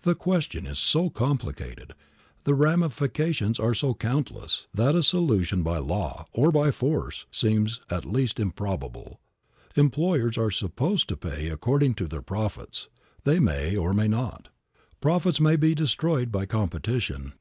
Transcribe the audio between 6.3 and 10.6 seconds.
or by force, seems at least improbable. Employers are